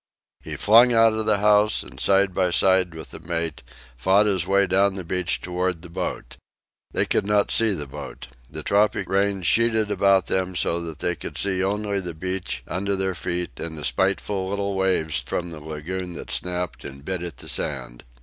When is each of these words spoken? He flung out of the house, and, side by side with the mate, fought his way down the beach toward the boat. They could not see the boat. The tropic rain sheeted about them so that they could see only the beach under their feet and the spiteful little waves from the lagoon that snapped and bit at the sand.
He 0.41 0.55
flung 0.55 0.91
out 0.93 1.13
of 1.13 1.27
the 1.27 1.37
house, 1.37 1.83
and, 1.83 1.99
side 1.99 2.33
by 2.33 2.49
side 2.49 2.95
with 2.95 3.11
the 3.11 3.19
mate, 3.19 3.61
fought 3.95 4.25
his 4.25 4.47
way 4.47 4.65
down 4.65 4.95
the 4.95 5.03
beach 5.03 5.41
toward 5.41 5.83
the 5.83 5.89
boat. 5.91 6.37
They 6.91 7.05
could 7.05 7.23
not 7.23 7.51
see 7.51 7.75
the 7.75 7.85
boat. 7.85 8.25
The 8.49 8.63
tropic 8.63 9.07
rain 9.07 9.43
sheeted 9.43 9.91
about 9.91 10.25
them 10.25 10.55
so 10.55 10.81
that 10.81 10.97
they 10.97 11.13
could 11.15 11.37
see 11.37 11.63
only 11.63 11.99
the 11.99 12.15
beach 12.15 12.63
under 12.67 12.95
their 12.95 13.13
feet 13.13 13.59
and 13.59 13.77
the 13.77 13.85
spiteful 13.85 14.49
little 14.49 14.73
waves 14.73 15.19
from 15.21 15.51
the 15.51 15.59
lagoon 15.59 16.13
that 16.13 16.31
snapped 16.31 16.83
and 16.83 17.05
bit 17.05 17.21
at 17.21 17.37
the 17.37 17.47
sand. 17.47 18.03